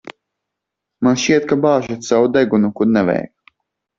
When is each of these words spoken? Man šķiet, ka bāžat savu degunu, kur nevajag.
Man 1.07 1.19
šķiet, 1.23 1.45
ka 1.51 1.57
bāžat 1.67 2.09
savu 2.09 2.31
degunu, 2.37 2.71
kur 2.79 2.89
nevajag. 2.95 3.31